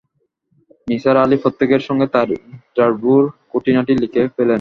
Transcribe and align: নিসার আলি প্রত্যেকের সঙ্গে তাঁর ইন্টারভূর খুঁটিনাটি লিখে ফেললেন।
নিসার 0.87 1.17
আলি 1.17 1.37
প্রত্যেকের 1.37 1.81
সঙ্গে 1.87 2.07
তাঁর 2.13 2.27
ইন্টারভূর 2.37 3.23
খুঁটিনাটি 3.51 3.93
লিখে 4.01 4.21
ফেললেন। 4.27 4.49